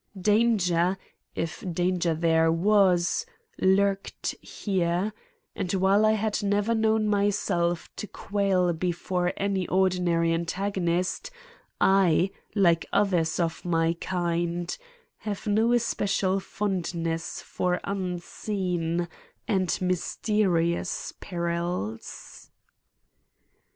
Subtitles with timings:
[0.19, 0.97] Danger,
[1.35, 3.23] if danger there was,
[3.59, 5.13] lurked here;
[5.55, 11.29] and while I had never known myself to quail before any ordinary antagonist,
[11.79, 14.75] I, like others of my kind,
[15.17, 19.07] have no especial fondness for unseen
[19.47, 22.49] and mysterious perils.